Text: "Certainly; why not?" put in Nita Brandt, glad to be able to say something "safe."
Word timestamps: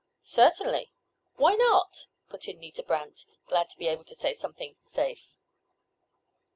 "Certainly; 0.23 0.91
why 1.35 1.53
not?" 1.53 2.07
put 2.27 2.47
in 2.47 2.57
Nita 2.57 2.81
Brandt, 2.81 3.23
glad 3.45 3.69
to 3.69 3.77
be 3.77 3.85
able 3.87 4.05
to 4.05 4.15
say 4.15 4.33
something 4.33 4.73
"safe." 4.81 5.37